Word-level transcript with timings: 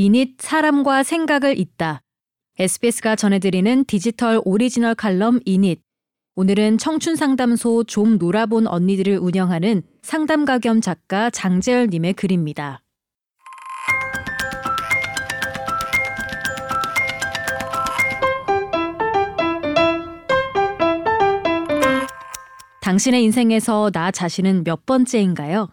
이닛 0.00 0.40
사람과 0.40 1.02
생각을 1.02 1.58
잇다. 1.58 2.02
SBS가 2.56 3.16
전해드리는 3.16 3.84
디지털 3.86 4.40
오리지널 4.44 4.94
칼럼 4.94 5.40
이닛. 5.44 5.80
오늘은 6.36 6.78
청춘 6.78 7.16
상담소 7.16 7.82
좀 7.82 8.16
놀아본 8.16 8.68
언니들을 8.68 9.18
운영하는 9.18 9.82
상담가 10.02 10.60
겸 10.60 10.80
작가 10.80 11.30
장재열님의 11.30 12.12
글입니다. 12.12 12.80
당신의 22.80 23.24
인생에서 23.24 23.90
나 23.92 24.12
자신은 24.12 24.62
몇 24.62 24.86
번째인가요? 24.86 25.66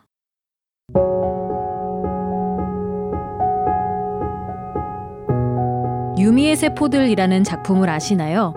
유미의 6.18 6.56
세포들이라는 6.56 7.44
작품을 7.44 7.90
아시나요? 7.90 8.54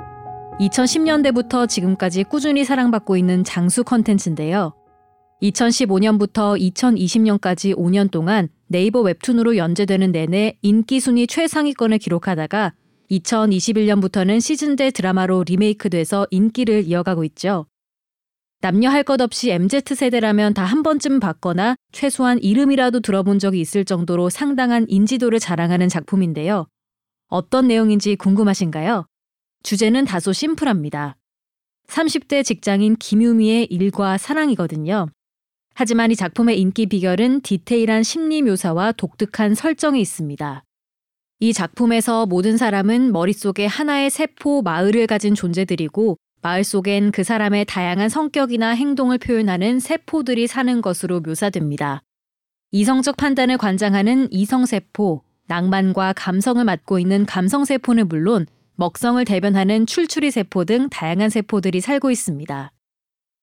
2010년대부터 0.61 1.69
지금까지 1.69 2.25
꾸준히 2.25 2.65
사랑받고 2.65 3.17
있는 3.17 3.43
장수 3.45 3.85
컨텐츠인데요. 3.85 4.75
2015년부터 5.43 6.59
2020년까지 6.61 7.77
5년 7.77 8.11
동안 8.11 8.49
네이버 8.69 9.01
웹툰으로 9.01 9.57
연재되는 9.57 10.13
내내 10.13 10.59
인기 10.63 11.01
순위 11.01 11.27
최상위권을 11.27 11.99
기록하다가 11.99 12.75
2021년부터는 13.11 14.41
시즌제 14.41 14.91
드라마로 14.91 15.45
리메이크돼서 15.45 16.27
인기를 16.31 16.85
이어가고 16.87 17.25
있죠. 17.25 17.67
남녀 18.61 18.91
할 18.91 19.05
것 19.05 19.21
없이 19.21 19.51
MZ세대라면 19.53 20.55
다 20.55 20.65
한 20.65 20.83
번쯤 20.83 21.21
봤거나 21.21 21.77
최소한 21.93 22.39
이름이라도 22.41 23.01
들어본 23.01 23.39
적이 23.39 23.61
있을 23.61 23.85
정도로 23.85 24.31
상당한 24.31 24.87
인지도를 24.89 25.39
자랑하는 25.39 25.89
작품인데요. 25.89 26.67
어떤 27.29 27.69
내용인지 27.69 28.17
궁금하신가요? 28.17 29.07
주제는 29.63 30.05
다소 30.07 30.33
심플합니다. 30.33 31.17
30대 31.89 32.45
직장인 32.45 32.97
김유미의 32.97 33.67
일과 33.67 34.19
사랑이거든요. 34.19 35.09
하지만 35.75 36.11
이 36.11 36.17
작품의 36.17 36.59
인기 36.61 36.87
비결은 36.87 37.43
디테일한 37.43 38.03
심리 38.03 38.43
묘사와 38.43 38.93
독특한 38.93 39.55
설정에 39.55 40.01
있습니다. 40.01 40.65
이 41.41 41.53
작품에서 41.53 42.27
모든 42.27 42.57
사람은 42.57 43.13
머릿속에 43.13 43.67
하나의 43.67 44.11
세포 44.11 44.63
마을을 44.63 45.07
가진 45.07 45.35
존재들이고 45.35 46.17
마을 46.43 46.65
속엔 46.65 47.13
그 47.13 47.23
사람의 47.23 47.67
다양한 47.67 48.09
성격이나 48.09 48.71
행동을 48.71 49.19
표현하는 49.19 49.81
세포들이 49.81 50.47
사는 50.47 50.81
것으로 50.81 51.21
묘사됩니다. 51.21 52.03
이성적 52.71 53.17
판단을 53.17 53.57
관장하는 53.57 54.33
이성세포, 54.33 55.23
낭만과 55.49 56.13
감성을 56.15 56.63
맡고 56.63 56.99
있는 56.99 57.27
감성세포는 57.27 58.09
물론 58.09 58.47
먹성을 58.77 59.23
대변하는 59.25 59.87
출출이 59.87 60.31
세포 60.31 60.65
등 60.65 60.89
다양한 60.89 61.31
세포들이 61.31 61.81
살고 61.81 62.11
있습니다. 62.11 62.73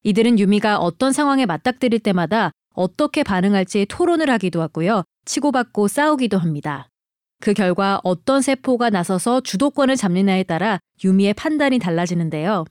이들은 0.03 0.39
유미가 0.39 0.77
어떤 0.77 1.11
상황에 1.11 1.45
맞닥뜨릴 1.45 1.99
때마다 1.99 2.51
어떻게 2.73 3.23
반응할지 3.23 3.85
토론을 3.89 4.29
하기도 4.29 4.61
하고요. 4.61 5.03
치고받고 5.25 5.87
싸우기도 5.87 6.37
합니다. 6.37 6.87
그 7.41 7.53
결과 7.53 7.99
어떤 8.03 8.41
세포가 8.41 8.91
나서서 8.91 9.41
주도권을 9.41 9.95
잡느냐에 9.95 10.43
따라 10.43 10.79
유미의 11.03 11.33
판단이 11.33 11.79
달라지는데요. 11.79 12.65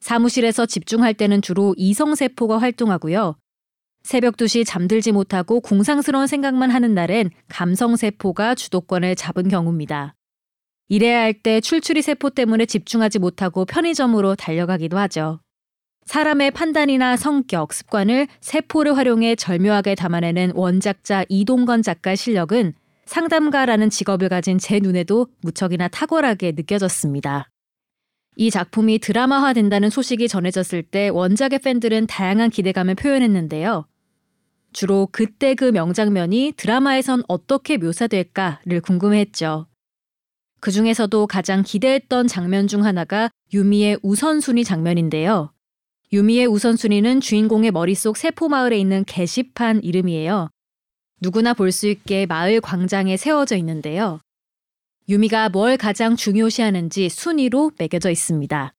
사무실에서 0.00 0.66
집중할 0.66 1.14
때는 1.14 1.40
주로 1.40 1.74
이성세포가 1.78 2.58
활동하고요. 2.58 3.36
새벽 4.04 4.36
2시 4.36 4.64
잠들지 4.66 5.12
못하고 5.12 5.60
궁상스러운 5.60 6.26
생각만 6.26 6.70
하는 6.70 6.94
날엔 6.94 7.30
감성세포가 7.48 8.54
주도권을 8.54 9.16
잡은 9.16 9.48
경우입니다. 9.48 10.14
일해야 10.88 11.22
할 11.22 11.32
때 11.32 11.62
출출이 11.62 12.02
세포 12.02 12.28
때문에 12.28 12.66
집중하지 12.66 13.18
못하고 13.18 13.64
편의점으로 13.64 14.34
달려가기도 14.36 14.98
하죠. 14.98 15.40
사람의 16.04 16.50
판단이나 16.50 17.16
성격, 17.16 17.72
습관을 17.72 18.28
세포를 18.42 18.94
활용해 18.94 19.36
절묘하게 19.36 19.94
담아내는 19.94 20.52
원작자 20.54 21.24
이동건 21.30 21.80
작가의 21.80 22.18
실력은 22.18 22.74
상담가라는 23.06 23.88
직업을 23.88 24.28
가진 24.28 24.58
제 24.58 24.80
눈에도 24.80 25.28
무척이나 25.40 25.88
탁월하게 25.88 26.52
느껴졌습니다. 26.52 27.48
이 28.36 28.50
작품이 28.50 28.98
드라마화된다는 28.98 29.88
소식이 29.88 30.28
전해졌을 30.28 30.82
때 30.82 31.08
원작의 31.08 31.60
팬들은 31.60 32.06
다양한 32.06 32.50
기대감을 32.50 32.96
표현했는데요. 32.96 33.86
주로 34.74 35.08
그때 35.10 35.54
그 35.54 35.64
명장면이 35.64 36.52
드라마에선 36.56 37.22
어떻게 37.28 37.78
묘사될까를 37.78 38.80
궁금해했죠. 38.82 39.66
그 40.60 40.70
중에서도 40.70 41.26
가장 41.26 41.62
기대했던 41.62 42.26
장면 42.26 42.66
중 42.66 42.84
하나가 42.84 43.30
유미의 43.52 44.00
우선순위 44.02 44.64
장면인데요. 44.64 45.52
유미의 46.12 46.46
우선순위는 46.46 47.20
주인공의 47.20 47.70
머릿속 47.70 48.16
세포마을에 48.16 48.78
있는 48.78 49.04
게시판 49.04 49.82
이름이에요. 49.82 50.50
누구나 51.20 51.54
볼 51.54 51.70
수 51.70 51.86
있게 51.88 52.26
마을 52.26 52.60
광장에 52.60 53.16
세워져 53.16 53.56
있는데요. 53.56 54.20
유미가 55.08 55.50
뭘 55.50 55.76
가장 55.76 56.16
중요시하는지 56.16 57.10
순위로 57.10 57.72
매겨져 57.78 58.10
있습니다. 58.10 58.74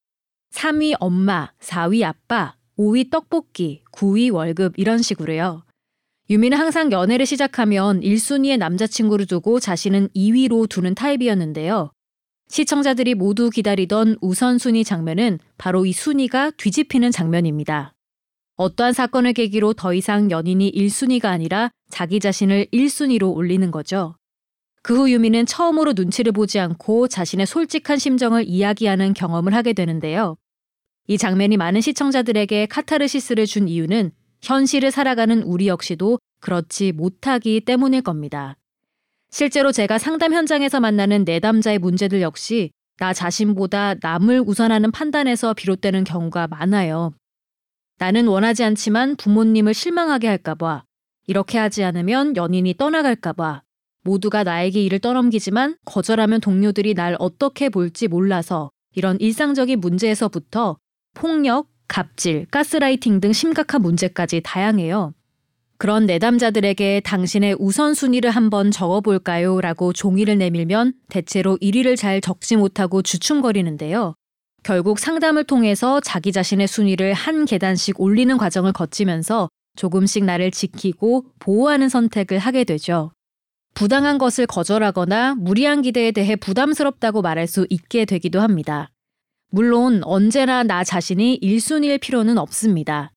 3위 0.51 0.95
엄마, 0.99 1.51
4위 1.59 2.03
아빠, 2.03 2.55
5위 2.77 3.09
떡볶이, 3.11 3.83
9위 3.91 4.33
월급 4.33 4.73
이런 4.77 5.01
식으로요. 5.01 5.63
유미는 6.27 6.57
항상 6.57 6.91
연애를 6.91 7.27
시작하면 7.27 8.01
1순위의 8.01 8.57
남자친구를 8.57 9.27
두고 9.27 9.59
자신은 9.59 10.09
2위로 10.15 10.67
두는 10.67 10.95
타입이었는데요. 10.95 11.91
시청자들이 12.47 13.13
모두 13.13 13.51
기다리던 13.51 14.17
우선순위 14.21 14.83
장면은 14.83 15.37
바로 15.57 15.85
이 15.85 15.91
순위가 15.91 16.51
뒤집히는 16.57 17.11
장면입니다. 17.11 17.93
어떠한 18.55 18.93
사건을 18.93 19.33
계기로 19.33 19.73
더 19.73 19.93
이상 19.93 20.31
연인이 20.31 20.71
1순위가 20.71 21.25
아니라 21.25 21.69
자기 21.89 22.19
자신을 22.19 22.67
1순위로 22.73 23.35
올리는 23.35 23.69
거죠. 23.69 24.15
그 24.81 24.97
후 24.97 25.11
유미는 25.11 25.45
처음으로 25.45 25.93
눈치를 25.93 26.31
보지 26.31 26.59
않고 26.59 27.07
자신의 27.07 27.45
솔직한 27.45 27.97
심정을 27.99 28.45
이야기하는 28.47 29.13
경험을 29.13 29.53
하게 29.53 29.73
되는데요. 29.73 30.37
이 31.07 31.19
장면이 31.19 31.57
많은 31.57 31.81
시청자들에게 31.81 32.65
카타르시스를 32.67 33.45
준 33.45 33.67
이유는 33.67 34.11
현실을 34.45 34.91
살아가는 34.91 35.41
우리 35.41 35.67
역시도 35.67 36.19
그렇지 36.39 36.91
못하기 36.91 37.61
때문일 37.61 38.03
겁니다. 38.03 38.55
실제로 39.31 39.71
제가 39.71 39.97
상담 39.97 40.33
현장에서 40.33 40.79
만나는 40.79 41.23
내담자의 41.25 41.79
문제들 41.79 42.21
역시 42.21 42.69
나 42.97 43.11
자신보다 43.11 43.95
남을 44.01 44.43
우선하는 44.45 44.91
판단에서 44.91 45.55
비롯되는 45.55 46.03
경우가 46.03 46.47
많아요. 46.47 47.11
나는 47.97 48.27
원하지 48.27 48.63
않지만 48.63 49.15
부모님을 49.15 49.73
실망하게 49.73 50.27
할까봐, 50.27 50.83
이렇게 51.27 51.57
하지 51.57 51.83
않으면 51.83 52.35
연인이 52.35 52.75
떠나갈까봐, 52.77 53.63
모두가 54.03 54.43
나에게 54.43 54.83
일을 54.83 54.99
떠넘기지만 54.99 55.77
거절하면 55.85 56.39
동료들이 56.39 56.93
날 56.93 57.15
어떻게 57.17 57.69
볼지 57.69 58.07
몰라서 58.07 58.69
이런 58.93 59.19
일상적인 59.19 59.79
문제에서부터 59.79 60.77
폭력, 61.15 61.67
갑질, 61.87 62.45
가스라이팅 62.51 63.19
등 63.19 63.33
심각한 63.33 63.81
문제까지 63.81 64.41
다양해요. 64.43 65.13
그런 65.77 66.05
내담자들에게 66.05 67.01
당신의 67.01 67.57
우선순위를 67.59 68.29
한번 68.31 68.71
적어볼까요? 68.71 69.59
라고 69.59 69.91
종이를 69.91 70.37
내밀면 70.37 70.93
대체로 71.09 71.57
1위를 71.57 71.97
잘 71.97 72.21
적지 72.21 72.55
못하고 72.55 73.01
주춤거리는데요. 73.01 74.15
결국 74.63 74.99
상담을 74.99 75.43
통해서 75.43 75.99
자기 75.99 76.31
자신의 76.31 76.67
순위를 76.67 77.13
한 77.13 77.45
계단씩 77.45 77.99
올리는 77.99 78.35
과정을 78.37 78.71
거치면서 78.71 79.49
조금씩 79.75 80.23
나를 80.23 80.49
지키고 80.51 81.25
보호하는 81.39 81.89
선택을 81.89 82.39
하게 82.39 82.63
되죠. 82.63 83.11
부당한 83.75 84.17
것을 84.17 84.47
거절하거나 84.47 85.35
무리한 85.35 85.81
기대에 85.81 86.11
대해 86.11 86.37
부담스럽다고 86.37 87.21
말할 87.21 87.45
수 87.45 87.67
있게 87.69 88.05
되기도 88.05 88.39
합니다. 88.39 88.89
물론 89.55 90.01
언제나 90.03 90.63
나 90.63 90.83
자신이 90.83 91.39
1순위일 91.41 92.01
필요는 92.01 92.37
없습니다. 92.37 93.13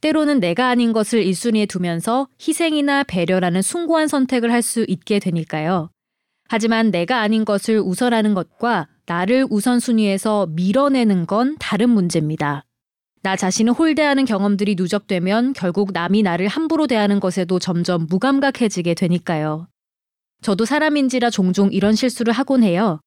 때로는 0.00 0.40
내가 0.40 0.66
아닌 0.66 0.92
것을 0.92 1.24
1순위에 1.24 1.68
두면서 1.68 2.26
희생이나 2.40 3.04
배려라는 3.04 3.62
숭고한 3.62 4.08
선택을 4.08 4.50
할 4.50 4.62
수 4.62 4.84
있게 4.88 5.20
되니까요. 5.20 5.90
하지만 6.48 6.90
내가 6.90 7.20
아닌 7.20 7.44
것을 7.44 7.78
우선하는 7.78 8.34
것과 8.34 8.88
나를 9.06 9.46
우선순위에서 9.48 10.48
밀어내는 10.56 11.24
건 11.26 11.54
다른 11.60 11.90
문제입니다. 11.90 12.64
나 13.22 13.36
자신을 13.36 13.72
홀대하는 13.72 14.24
경험들이 14.24 14.74
누적되면 14.74 15.52
결국 15.52 15.92
남이 15.92 16.24
나를 16.24 16.48
함부로 16.48 16.88
대하는 16.88 17.20
것에도 17.20 17.60
점점 17.60 18.08
무감각해지게 18.10 18.94
되니까요. 18.94 19.68
저도 20.42 20.64
사람인지라 20.64 21.30
종종 21.30 21.72
이런 21.72 21.94
실수를 21.94 22.32
하곤 22.32 22.64
해요. 22.64 22.98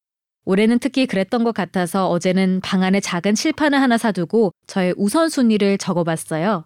올해는 0.45 0.79
특히 0.79 1.05
그랬던 1.05 1.43
것 1.43 1.53
같아서 1.53 2.09
어제는 2.09 2.61
방 2.61 2.83
안에 2.83 2.99
작은 2.99 3.35
칠판을 3.35 3.79
하나 3.79 3.97
사두고 3.97 4.53
저의 4.67 4.93
우선순위를 4.97 5.77
적어봤어요. 5.77 6.65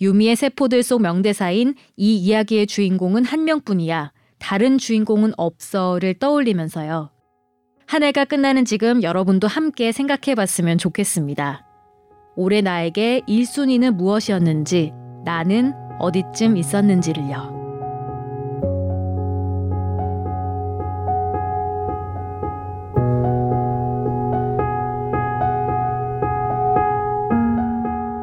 유미의 0.00 0.36
세포들 0.36 0.82
속 0.82 1.02
명대사인 1.02 1.74
이 1.96 2.16
이야기의 2.16 2.66
주인공은 2.66 3.24
한 3.24 3.44
명뿐이야. 3.44 4.12
다른 4.38 4.76
주인공은 4.76 5.32
없어를 5.36 6.14
떠올리면서요. 6.18 7.10
한 7.86 8.02
해가 8.02 8.24
끝나는 8.24 8.64
지금 8.64 9.02
여러분도 9.02 9.46
함께 9.46 9.92
생각해 9.92 10.34
봤으면 10.34 10.78
좋겠습니다. 10.78 11.66
올해 12.36 12.60
나에게 12.60 13.22
1순위는 13.28 13.94
무엇이었는지, 13.94 14.92
나는 15.24 15.72
어디쯤 16.00 16.56
있었는지를요. 16.56 17.63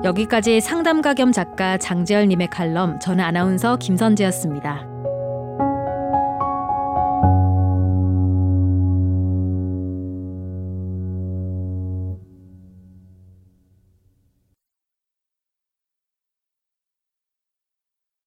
여기까지 0.04 0.62
상담가 0.62 1.14
겸 1.14 1.32
작가 1.32 1.78
장재열님의 1.78 2.48
칼럼, 2.50 3.00
저는 3.00 3.24
아나운서 3.24 3.78
김선재였습니다. 3.78 4.91